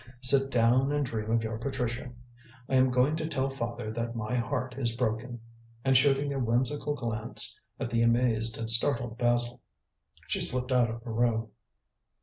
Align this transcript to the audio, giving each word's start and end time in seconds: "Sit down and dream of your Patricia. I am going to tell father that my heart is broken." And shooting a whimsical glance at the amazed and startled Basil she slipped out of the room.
"Sit 0.21 0.49
down 0.51 0.91
and 0.91 1.05
dream 1.05 1.29
of 1.29 1.43
your 1.43 1.59
Patricia. 1.59 2.11
I 2.67 2.73
am 2.73 2.89
going 2.89 3.15
to 3.17 3.29
tell 3.29 3.51
father 3.51 3.91
that 3.93 4.15
my 4.15 4.35
heart 4.35 4.73
is 4.79 4.95
broken." 4.95 5.39
And 5.85 5.95
shooting 5.95 6.33
a 6.33 6.39
whimsical 6.39 6.95
glance 6.95 7.59
at 7.79 7.91
the 7.91 8.01
amazed 8.01 8.57
and 8.57 8.67
startled 8.67 9.19
Basil 9.19 9.61
she 10.27 10.41
slipped 10.41 10.71
out 10.71 10.89
of 10.89 11.03
the 11.03 11.11
room. 11.11 11.49